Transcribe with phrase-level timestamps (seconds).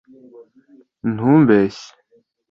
[1.13, 1.89] ntumbeshye